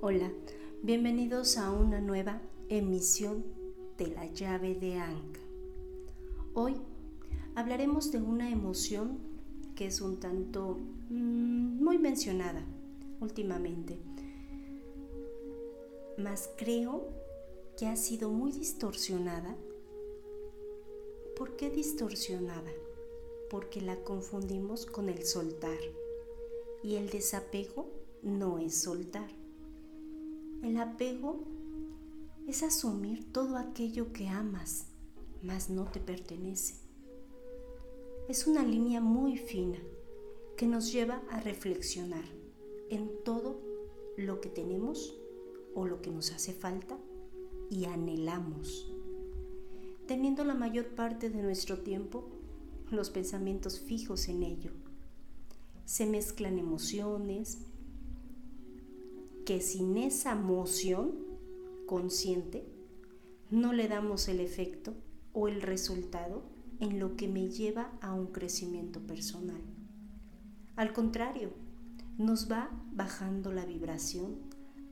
Hola, 0.00 0.30
bienvenidos 0.80 1.58
a 1.58 1.72
una 1.72 2.00
nueva 2.00 2.40
emisión 2.68 3.44
de 3.96 4.06
la 4.06 4.26
llave 4.26 4.76
de 4.76 4.94
Anka. 4.94 5.40
Hoy 6.54 6.76
hablaremos 7.56 8.12
de 8.12 8.22
una 8.22 8.48
emoción 8.48 9.18
que 9.74 9.86
es 9.86 10.00
un 10.00 10.20
tanto 10.20 10.78
mm, 11.10 11.82
muy 11.82 11.98
mencionada 11.98 12.64
últimamente, 13.20 13.98
mas 16.16 16.48
creo 16.56 17.08
que 17.76 17.88
ha 17.88 17.96
sido 17.96 18.30
muy 18.30 18.52
distorsionada. 18.52 19.56
¿Por 21.36 21.56
qué 21.56 21.70
distorsionada? 21.70 22.70
Porque 23.50 23.80
la 23.80 23.96
confundimos 24.04 24.86
con 24.86 25.08
el 25.08 25.24
soltar 25.24 25.80
y 26.84 26.94
el 26.94 27.10
desapego 27.10 27.90
no 28.22 28.60
es 28.60 28.80
soltar 28.80 29.37
el 30.62 30.76
apego 30.78 31.44
es 32.46 32.62
asumir 32.62 33.32
todo 33.32 33.56
aquello 33.56 34.12
que 34.12 34.28
amas, 34.28 34.86
mas 35.42 35.70
no 35.70 35.84
te 35.84 36.00
pertenece. 36.00 36.74
Es 38.28 38.46
una 38.46 38.62
línea 38.62 39.00
muy 39.00 39.36
fina 39.36 39.78
que 40.56 40.66
nos 40.66 40.92
lleva 40.92 41.22
a 41.30 41.40
reflexionar 41.40 42.24
en 42.90 43.10
todo 43.24 43.60
lo 44.16 44.40
que 44.40 44.48
tenemos 44.48 45.14
o 45.74 45.86
lo 45.86 46.02
que 46.02 46.10
nos 46.10 46.32
hace 46.32 46.52
falta 46.52 46.98
y 47.70 47.84
anhelamos, 47.84 48.92
teniendo 50.06 50.44
la 50.44 50.54
mayor 50.54 50.88
parte 50.94 51.30
de 51.30 51.42
nuestro 51.42 51.78
tiempo 51.78 52.28
los 52.90 53.10
pensamientos 53.10 53.78
fijos 53.78 54.28
en 54.28 54.42
ello. 54.42 54.72
Se 55.84 56.06
mezclan 56.06 56.58
emociones, 56.58 57.58
que 59.48 59.62
sin 59.62 59.96
esa 59.96 60.34
moción 60.34 61.14
consciente 61.86 62.66
no 63.48 63.72
le 63.72 63.88
damos 63.88 64.28
el 64.28 64.40
efecto 64.40 64.92
o 65.32 65.48
el 65.48 65.62
resultado 65.62 66.42
en 66.80 66.98
lo 66.98 67.16
que 67.16 67.28
me 67.28 67.48
lleva 67.48 67.96
a 68.02 68.12
un 68.12 68.26
crecimiento 68.26 69.00
personal. 69.00 69.62
Al 70.76 70.92
contrario, 70.92 71.48
nos 72.18 72.52
va 72.52 72.68
bajando 72.92 73.50
la 73.50 73.64
vibración, 73.64 74.36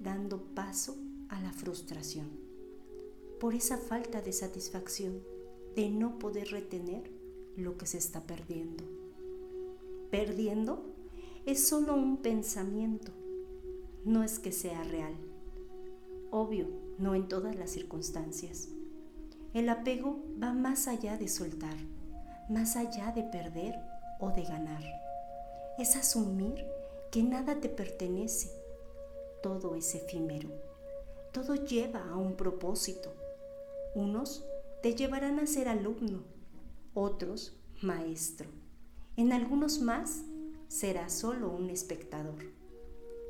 dando 0.01 0.43
paso 0.55 0.97
a 1.29 1.39
la 1.43 1.53
frustración. 1.53 2.31
Por 3.39 3.55
esa 3.55 3.77
falta 3.77 4.23
de 4.23 4.33
satisfacción, 4.33 5.21
de 5.75 5.91
no 5.91 6.19
poder 6.19 6.49
retener 6.49 7.13
lo 7.59 7.77
que 7.77 7.85
se 7.85 7.99
está 7.99 8.23
perdiendo. 8.23 8.85
Perdiendo 10.11 10.95
es 11.45 11.69
solo 11.69 11.95
un 11.95 12.23
pensamiento 12.23 13.13
no 14.07 14.23
es 14.23 14.39
que 14.39 14.53
sea 14.53 14.85
real. 14.85 15.15
Obvio, 16.31 16.69
no 16.97 17.17
en 17.17 17.27
todas 17.27 17.57
las 17.57 17.71
circunstancias. 17.71 18.69
El 19.53 19.69
apego 19.69 20.23
va 20.41 20.53
más 20.53 20.87
allá 20.87 21.19
de 21.19 21.27
soltar, 21.27 21.77
más 22.49 22.77
allá 22.77 23.11
de 23.11 23.25
perder 23.25 23.75
o 24.21 24.31
de 24.31 24.45
ganar. 24.45 24.85
Es 25.77 25.97
asumir 25.97 26.65
que 27.11 27.25
nada 27.25 27.61
te 27.61 27.69
pertenece. 27.69 28.49
Todo 29.43 29.75
es 29.75 29.93
efímero. 29.97 30.51
Todo 31.33 31.57
lleva 31.57 32.09
a 32.09 32.17
un 32.17 32.37
propósito. 32.37 33.13
Unos 33.97 34.45
te 34.83 34.95
llevarán 34.95 35.41
a 35.41 35.49
ser 35.49 35.69
alumno, 35.69 36.23
otros 36.95 37.57
maestro. 37.83 38.49
En 39.17 39.33
algunos 39.33 39.81
más 39.81 40.23
serás 40.69 41.13
solo 41.13 41.51
un 41.51 41.71
espectador. 41.71 42.45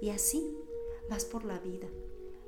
Y 0.02 0.10
así 0.10 0.44
vas 1.08 1.24
por 1.24 1.44
la 1.44 1.58
vida, 1.58 1.88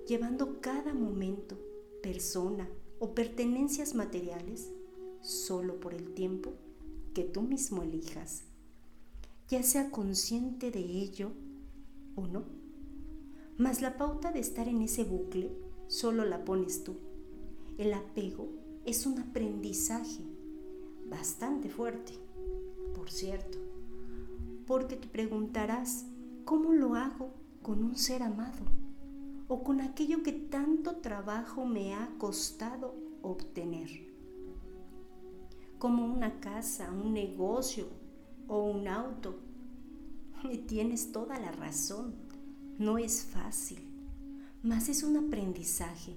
llevando 0.07 0.61
cada 0.61 0.95
momento, 0.95 1.59
persona 2.03 2.69
o 2.99 3.15
pertenencias 3.15 3.95
materiales 3.95 4.71
solo 5.21 5.81
por 5.81 5.95
el 5.95 6.15
tiempo 6.15 6.53
que 7.15 7.25
tú 7.25 7.43
mismo 7.43 7.83
elijas, 7.83 8.45
ya 9.49 9.63
sea 9.63 9.91
consciente 9.91 10.71
de 10.71 10.81
ello 10.81 11.31
o 12.15 12.27
no. 12.27 12.45
Mas 13.57 13.83
la 13.83 13.97
pauta 13.97 14.31
de 14.31 14.41
estar 14.41 14.69
en 14.69 14.83
ese 14.83 15.05
bucle 15.05 15.51
solo 15.89 16.25
la 16.25 16.45
pones 16.45 16.85
tú. 16.85 16.97
El 17.77 17.93
apego 17.93 18.49
es 18.85 19.07
un 19.07 19.19
aprendizaje 19.19 20.23
bastante 21.09 21.69
fuerte, 21.69 22.13
por 22.95 23.11
cierto, 23.11 23.59
porque 24.67 24.97
te 24.97 25.09
preguntarás, 25.09 26.07
¿cómo 26.45 26.73
lo 26.73 26.95
hago 26.95 27.31
con 27.63 27.83
un 27.83 27.97
ser 27.97 28.23
amado 28.23 28.65
o 29.49 29.63
con 29.65 29.81
aquello 29.81 30.23
que 30.23 30.33
tanto 30.33 30.97
trabajo 30.97 31.65
me 31.65 31.95
ha 31.95 32.11
costado 32.19 32.95
obtener. 33.23 33.89
Como 35.79 36.05
una 36.05 36.39
casa, 36.41 36.93
un 36.93 37.13
negocio 37.15 37.87
o 38.47 38.65
un 38.65 38.89
auto. 38.89 39.39
Y 40.51 40.59
tienes 40.59 41.13
toda 41.13 41.39
la 41.39 41.51
razón, 41.51 42.15
no 42.79 42.99
es 42.99 43.25
fácil, 43.25 43.81
mas 44.63 44.89
es 44.89 45.03
un 45.03 45.17
aprendizaje 45.17 46.17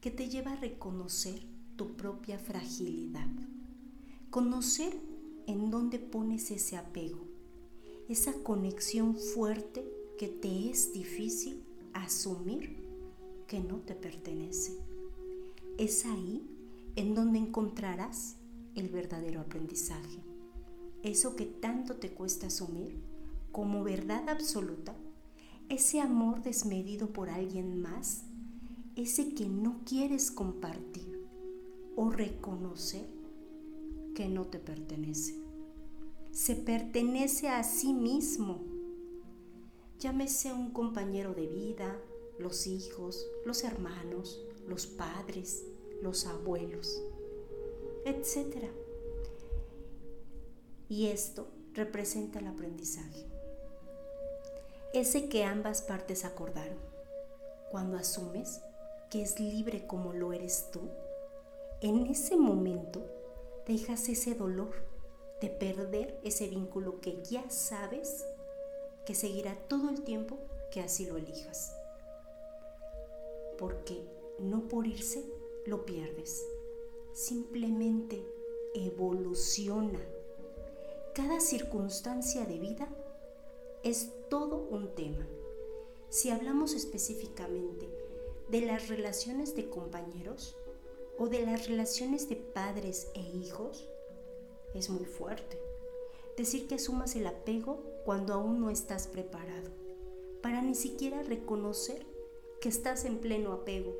que 0.00 0.10
te 0.10 0.28
lleva 0.28 0.52
a 0.52 0.56
reconocer 0.56 1.40
tu 1.76 1.96
propia 1.96 2.38
fragilidad. 2.38 3.30
Conocer 4.30 4.94
en 5.46 5.70
dónde 5.70 5.98
pones 5.98 6.50
ese 6.50 6.76
apego, 6.76 7.24
esa 8.08 8.32
conexión 8.42 9.16
fuerte 9.16 10.01
que 10.22 10.28
te 10.28 10.70
es 10.70 10.92
difícil 10.92 11.64
asumir 11.94 12.76
que 13.48 13.58
no 13.58 13.80
te 13.80 13.96
pertenece. 13.96 14.78
Es 15.78 16.06
ahí 16.06 16.48
en 16.94 17.16
donde 17.16 17.40
encontrarás 17.40 18.36
el 18.76 18.88
verdadero 18.88 19.40
aprendizaje. 19.40 20.20
Eso 21.02 21.34
que 21.34 21.44
tanto 21.44 21.96
te 21.96 22.12
cuesta 22.12 22.46
asumir 22.46 23.02
como 23.50 23.82
verdad 23.82 24.28
absoluta, 24.28 24.94
ese 25.68 26.00
amor 26.00 26.44
desmedido 26.44 27.12
por 27.12 27.28
alguien 27.28 27.82
más, 27.82 28.22
ese 28.94 29.34
que 29.34 29.48
no 29.48 29.80
quieres 29.84 30.30
compartir 30.30 31.26
o 31.96 32.10
reconocer 32.10 33.08
que 34.14 34.28
no 34.28 34.44
te 34.44 34.60
pertenece. 34.60 35.34
Se 36.30 36.54
pertenece 36.54 37.48
a 37.48 37.64
sí 37.64 37.92
mismo 37.92 38.71
llámese 40.02 40.52
un 40.52 40.72
compañero 40.72 41.32
de 41.32 41.46
vida, 41.46 41.96
los 42.36 42.66
hijos, 42.66 43.24
los 43.46 43.62
hermanos, 43.62 44.44
los 44.66 44.88
padres, 44.88 45.62
los 46.02 46.26
abuelos, 46.26 47.00
etc. 48.04 48.66
Y 50.88 51.06
esto 51.06 51.46
representa 51.72 52.40
el 52.40 52.48
aprendizaje. 52.48 53.28
Ese 54.92 55.28
que 55.28 55.44
ambas 55.44 55.82
partes 55.82 56.24
acordaron. 56.24 56.78
Cuando 57.70 57.96
asumes 57.96 58.60
que 59.08 59.22
es 59.22 59.38
libre 59.38 59.86
como 59.86 60.12
lo 60.12 60.32
eres 60.32 60.68
tú, 60.72 60.80
en 61.80 62.06
ese 62.06 62.36
momento 62.36 63.06
dejas 63.66 64.08
ese 64.08 64.34
dolor 64.34 64.84
de 65.40 65.48
perder 65.48 66.18
ese 66.24 66.48
vínculo 66.48 67.00
que 67.00 67.22
ya 67.22 67.48
sabes 67.50 68.26
que 69.06 69.14
seguirá 69.14 69.54
todo 69.68 69.90
el 69.90 70.02
tiempo 70.02 70.38
que 70.70 70.80
así 70.80 71.06
lo 71.06 71.16
elijas. 71.16 71.76
Porque 73.58 74.02
no 74.38 74.68
por 74.68 74.86
irse 74.86 75.24
lo 75.66 75.84
pierdes, 75.84 76.46
simplemente 77.12 78.24
evoluciona. 78.74 80.00
Cada 81.14 81.40
circunstancia 81.40 82.44
de 82.44 82.58
vida 82.58 82.88
es 83.82 84.10
todo 84.28 84.56
un 84.70 84.94
tema. 84.94 85.26
Si 86.08 86.30
hablamos 86.30 86.74
específicamente 86.74 87.88
de 88.48 88.60
las 88.62 88.88
relaciones 88.88 89.54
de 89.54 89.68
compañeros 89.68 90.56
o 91.18 91.28
de 91.28 91.44
las 91.44 91.68
relaciones 91.68 92.28
de 92.28 92.36
padres 92.36 93.08
e 93.14 93.20
hijos, 93.20 93.88
es 94.74 94.90
muy 94.90 95.04
fuerte. 95.04 95.71
Decir 96.36 96.66
que 96.66 96.76
asumas 96.76 97.14
el 97.16 97.26
apego 97.26 97.82
cuando 98.04 98.32
aún 98.32 98.60
no 98.60 98.70
estás 98.70 99.06
preparado, 99.06 99.70
para 100.42 100.62
ni 100.62 100.74
siquiera 100.74 101.22
reconocer 101.22 102.06
que 102.60 102.68
estás 102.68 103.04
en 103.04 103.18
pleno 103.18 103.52
apego, 103.52 103.96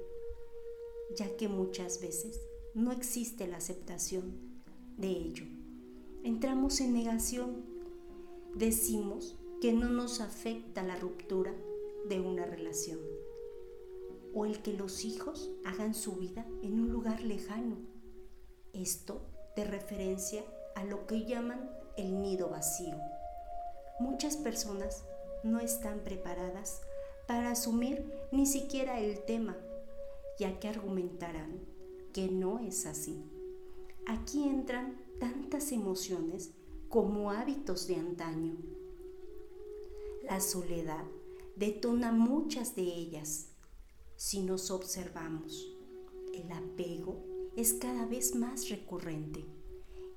ya 1.17 1.37
que 1.37 1.49
muchas 1.49 2.01
veces 2.01 2.41
no 2.75 2.91
existe 2.91 3.47
la 3.47 3.59
aceptación 3.59 4.63
de 4.97 5.09
ello. 5.09 5.45
Entramos 6.25 6.81
en 6.81 6.95
negación, 6.95 7.65
decimos 8.55 9.39
que 9.61 9.73
no 9.73 9.91
nos 9.91 10.21
afecta 10.21 10.83
la 10.83 10.97
ruptura 10.97 11.55
de 12.09 12.21
una 12.21 12.47
relación 12.47 12.99
o 14.35 14.47
el 14.47 14.63
que 14.63 14.73
los 14.73 15.05
hijos 15.05 15.51
hagan 15.65 15.95
su 15.95 16.13
vida 16.15 16.47
en 16.63 16.81
un 16.81 16.91
lugar 16.91 17.21
lejano. 17.21 17.77
Esto 18.73 19.21
de 19.55 19.65
referencia 19.65 20.43
a 20.75 20.85
lo 20.85 21.07
que 21.07 21.27
llaman 21.27 21.71
el 21.97 22.23
nido 22.23 22.49
vacío. 22.49 22.97
Muchas 23.99 24.37
personas 24.37 25.05
no 25.43 25.61
están 25.61 26.01
preparadas 26.01 26.81
para 27.27 27.51
asumir 27.51 28.13
ni 28.31 28.47
siquiera 28.47 29.01
el 29.01 29.25
tema, 29.25 29.57
ya 30.39 30.59
que 30.59 30.69
argumentarán 30.69 31.61
que 32.13 32.29
no 32.29 32.59
es 32.59 32.87
así. 32.87 33.25
Aquí 34.07 34.45
entran 34.45 35.01
tantas 35.21 35.73
emociones 35.73 36.51
como 36.89 37.31
hábitos 37.31 37.87
de 37.87 37.97
antaño. 37.97 38.57
La 40.25 40.41
soledad 40.41 41.05
detona 41.57 42.13
muchas 42.13 42.75
de 42.75 42.83
ellas 42.83 43.49
si 44.17 44.43
nos 44.43 44.71
observamos. 44.71 45.77
El 46.35 46.51
apego 46.53 47.25
es 47.57 47.75
cada 47.75 48.07
vez 48.07 48.35
más 48.35 48.69
recurrente 48.69 49.45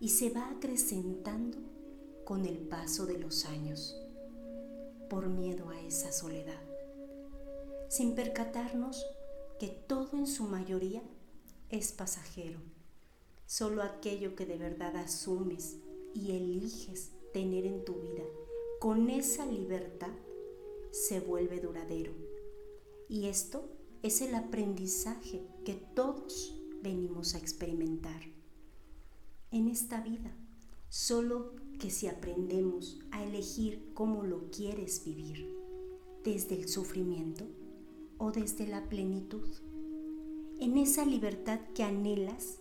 y 0.05 0.09
se 0.09 0.29
va 0.29 0.51
acrecentando 0.51 1.57
con 2.25 2.45
el 2.45 2.59
paso 2.59 3.07
de 3.07 3.17
los 3.17 3.45
años 3.45 3.99
por 5.09 5.29
miedo 5.29 5.69
a 5.69 5.81
esa 5.81 6.11
soledad, 6.11 6.61
sin 7.89 8.13
percatarnos 8.13 9.03
que 9.59 9.67
todo 9.67 10.09
en 10.13 10.27
su 10.27 10.43
mayoría 10.43 11.01
es 11.71 11.91
pasajero. 11.91 12.59
Solo 13.47 13.81
aquello 13.81 14.35
que 14.35 14.45
de 14.45 14.59
verdad 14.59 14.95
asumes 14.95 15.77
y 16.13 16.33
eliges 16.33 17.09
tener 17.33 17.65
en 17.65 17.83
tu 17.83 17.95
vida 17.95 18.25
con 18.79 19.09
esa 19.09 19.47
libertad 19.47 20.13
se 20.91 21.19
vuelve 21.19 21.61
duradero. 21.61 22.13
Y 23.09 23.25
esto 23.25 23.67
es 24.03 24.21
el 24.21 24.35
aprendizaje 24.35 25.47
que 25.65 25.73
todos 25.73 26.61
venimos 26.83 27.33
a 27.33 27.39
experimentar. 27.39 28.34
En 29.55 29.69
esta 29.69 30.01
vida, 30.01 30.35
solo 30.89 31.53
que 31.79 31.89
si 31.89 32.07
aprendemos 32.07 32.99
a 33.11 33.23
elegir 33.23 33.89
cómo 33.93 34.23
lo 34.23 34.51
quieres 34.51 35.05
vivir, 35.05 35.49
desde 36.25 36.59
el 36.59 36.67
sufrimiento 36.67 37.47
o 38.17 38.33
desde 38.33 38.67
la 38.67 38.89
plenitud, 38.89 39.47
en 40.59 40.77
esa 40.77 41.05
libertad 41.05 41.61
que 41.73 41.83
anhelas, 41.83 42.59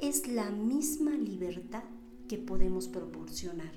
es 0.00 0.28
la 0.28 0.52
misma 0.52 1.10
libertad 1.10 1.82
que 2.28 2.38
podemos 2.38 2.86
proporcionar 2.86 3.72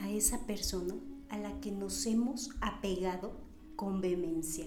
a 0.00 0.10
esa 0.10 0.48
persona 0.48 0.96
a 1.28 1.38
la 1.38 1.60
que 1.60 1.70
nos 1.70 2.04
hemos 2.06 2.50
apegado 2.62 3.36
con 3.76 4.00
vehemencia. 4.00 4.66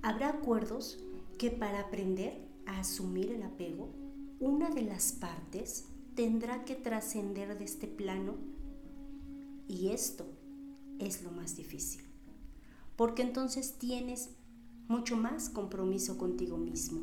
Habrá 0.00 0.30
acuerdos 0.30 1.04
que 1.36 1.50
para 1.50 1.80
aprender 1.80 2.48
a 2.64 2.80
asumir 2.80 3.30
el 3.30 3.42
apego, 3.42 4.01
una 4.42 4.70
de 4.70 4.82
las 4.82 5.12
partes 5.12 5.84
tendrá 6.16 6.64
que 6.64 6.74
trascender 6.74 7.56
de 7.56 7.64
este 7.64 7.86
plano 7.86 8.34
y 9.68 9.90
esto 9.90 10.26
es 10.98 11.22
lo 11.22 11.30
más 11.30 11.54
difícil, 11.54 12.02
porque 12.96 13.22
entonces 13.22 13.78
tienes 13.78 14.30
mucho 14.88 15.16
más 15.16 15.48
compromiso 15.48 16.18
contigo 16.18 16.56
mismo. 16.56 17.02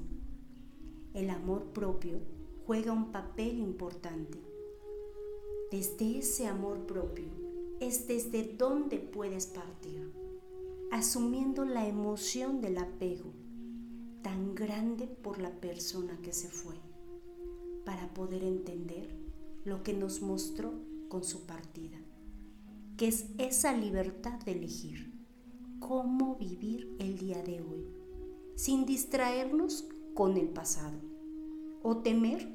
El 1.14 1.30
amor 1.30 1.72
propio 1.72 2.20
juega 2.68 2.92
un 2.92 3.14
papel 3.14 3.60
importante. 3.60 4.38
Desde 5.72 6.18
ese 6.18 6.46
amor 6.46 6.86
propio 6.88 7.30
es 7.80 8.06
desde 8.06 8.44
donde 8.44 9.00
puedes 9.00 9.48
partir, 9.48 10.12
asumiendo 10.92 11.64
la 11.64 11.88
emoción 11.88 12.60
del 12.60 12.80
apego 12.80 13.32
tan 14.24 14.56
grande 14.56 15.08
por 15.08 15.40
la 15.40 15.52
persona 15.62 16.20
que 16.22 16.34
se 16.34 16.50
fue 16.50 16.89
para 17.90 18.14
poder 18.14 18.44
entender 18.44 19.10
lo 19.64 19.82
que 19.82 19.94
nos 19.96 20.22
mostró 20.22 20.74
con 21.08 21.24
su 21.24 21.48
partida, 21.48 21.98
que 22.98 23.08
es 23.08 23.26
esa 23.40 23.76
libertad 23.76 24.40
de 24.42 24.52
elegir 24.52 25.12
cómo 25.80 26.36
vivir 26.36 26.96
el 27.00 27.18
día 27.18 27.42
de 27.42 27.62
hoy, 27.62 27.88
sin 28.54 28.86
distraernos 28.86 29.90
con 30.14 30.38
el 30.38 30.50
pasado 30.50 31.00
o 31.82 31.98
temer 31.98 32.48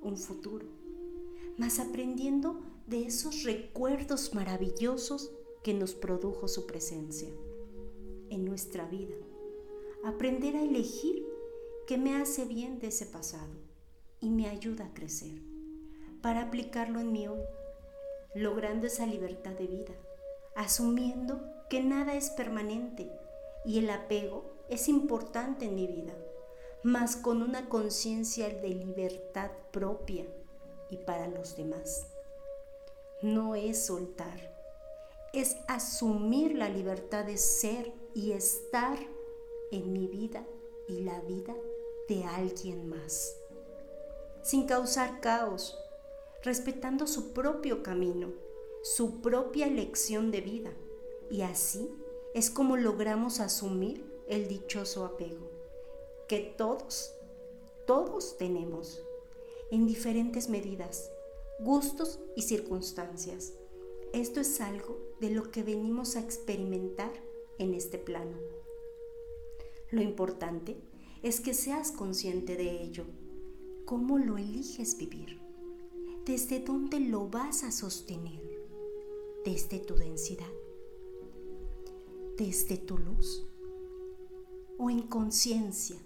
un 0.00 0.16
futuro, 0.16 0.64
más 1.58 1.78
aprendiendo 1.78 2.62
de 2.86 3.04
esos 3.04 3.42
recuerdos 3.42 4.32
maravillosos 4.32 5.32
que 5.62 5.74
nos 5.74 5.92
produjo 5.92 6.48
su 6.48 6.66
presencia 6.66 7.28
en 8.30 8.46
nuestra 8.46 8.88
vida. 8.88 9.16
Aprender 10.02 10.56
a 10.56 10.62
elegir 10.62 11.26
qué 11.86 11.98
me 11.98 12.16
hace 12.16 12.46
bien 12.46 12.78
de 12.78 12.86
ese 12.86 13.04
pasado 13.04 13.71
y 14.22 14.30
me 14.30 14.48
ayuda 14.48 14.86
a 14.86 14.94
crecer, 14.94 15.42
para 16.22 16.42
aplicarlo 16.42 17.00
en 17.00 17.12
mi 17.12 17.26
hoy, 17.26 17.42
logrando 18.34 18.86
esa 18.86 19.04
libertad 19.04 19.50
de 19.50 19.66
vida, 19.66 19.92
asumiendo 20.54 21.42
que 21.68 21.82
nada 21.82 22.14
es 22.14 22.30
permanente 22.30 23.10
y 23.64 23.80
el 23.80 23.90
apego 23.90 24.44
es 24.70 24.88
importante 24.88 25.66
en 25.66 25.74
mi 25.74 25.88
vida, 25.88 26.14
mas 26.84 27.16
con 27.16 27.42
una 27.42 27.68
conciencia 27.68 28.48
de 28.48 28.68
libertad 28.68 29.50
propia 29.72 30.24
y 30.88 30.98
para 30.98 31.26
los 31.26 31.56
demás. 31.56 32.06
No 33.22 33.56
es 33.56 33.86
soltar, 33.86 34.56
es 35.32 35.56
asumir 35.66 36.56
la 36.56 36.68
libertad 36.68 37.24
de 37.24 37.38
ser 37.38 37.92
y 38.14 38.32
estar 38.32 38.98
en 39.72 39.92
mi 39.92 40.06
vida 40.06 40.46
y 40.88 41.00
la 41.00 41.20
vida 41.22 41.54
de 42.08 42.24
alguien 42.24 42.88
más 42.88 43.41
sin 44.42 44.66
causar 44.66 45.20
caos, 45.20 45.78
respetando 46.42 47.06
su 47.06 47.32
propio 47.32 47.82
camino, 47.82 48.32
su 48.82 49.20
propia 49.20 49.66
elección 49.66 50.30
de 50.30 50.40
vida. 50.40 50.72
Y 51.30 51.42
así 51.42 51.88
es 52.34 52.50
como 52.50 52.76
logramos 52.76 53.40
asumir 53.40 54.04
el 54.26 54.48
dichoso 54.48 55.04
apego, 55.04 55.48
que 56.28 56.40
todos, 56.58 57.14
todos 57.86 58.36
tenemos, 58.36 59.02
en 59.70 59.86
diferentes 59.86 60.48
medidas, 60.48 61.10
gustos 61.60 62.18
y 62.36 62.42
circunstancias. 62.42 63.52
Esto 64.12 64.40
es 64.40 64.60
algo 64.60 64.98
de 65.20 65.30
lo 65.30 65.50
que 65.50 65.62
venimos 65.62 66.16
a 66.16 66.20
experimentar 66.20 67.12
en 67.58 67.74
este 67.74 67.98
plano. 67.98 68.36
Lo 69.90 70.02
importante 70.02 70.76
es 71.22 71.40
que 71.40 71.54
seas 71.54 71.92
consciente 71.92 72.56
de 72.56 72.82
ello 72.82 73.04
cómo 73.92 74.16
lo 74.16 74.38
eliges 74.38 74.96
vivir, 74.96 75.38
desde 76.24 76.60
dónde 76.60 76.98
lo 76.98 77.28
vas 77.28 77.62
a 77.62 77.70
sostener, 77.70 78.40
desde 79.44 79.80
tu 79.80 79.96
densidad, 79.96 80.48
desde 82.38 82.78
tu 82.78 82.96
luz 82.96 83.46
o 84.78 84.88
en 84.88 85.02
conciencia, 85.08 85.98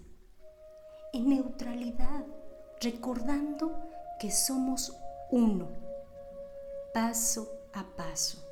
en 1.13 1.29
neutralidad, 1.29 2.25
recordando 2.81 3.71
que 4.19 4.31
somos 4.31 4.93
uno, 5.31 5.69
paso 6.93 7.49
a 7.71 7.85
paso, 7.95 8.45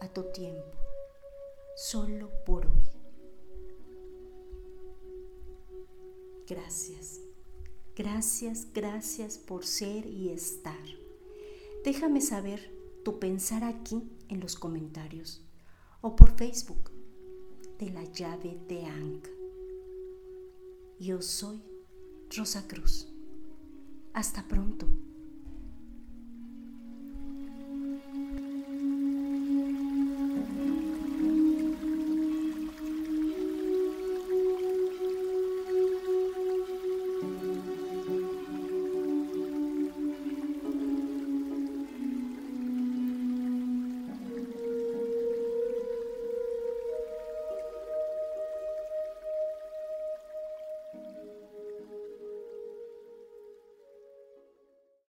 a 0.00 0.08
tu 0.08 0.24
tiempo, 0.32 0.76
solo 1.76 2.32
por 2.44 2.66
hoy. 2.66 2.90
Gracias. 6.48 7.29
Gracias, 8.02 8.66
gracias 8.72 9.36
por 9.36 9.66
ser 9.66 10.06
y 10.06 10.30
estar. 10.30 10.86
Déjame 11.84 12.22
saber 12.22 12.74
tu 13.04 13.18
pensar 13.18 13.62
aquí 13.62 14.10
en 14.30 14.40
los 14.40 14.56
comentarios 14.56 15.46
o 16.00 16.16
por 16.16 16.34
Facebook 16.34 16.90
de 17.78 17.90
la 17.90 18.02
llave 18.04 18.58
de 18.68 18.86
Ankh. 18.86 19.28
Yo 20.98 21.20
soy 21.20 21.62
Rosa 22.34 22.66
Cruz. 22.66 23.06
Hasta 24.14 24.48
pronto. 24.48 24.88